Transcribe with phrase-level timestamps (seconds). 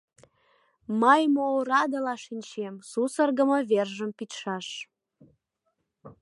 [1.01, 4.67] Мый мо орадыла шинчем, сусыргымо вержым пидшаш.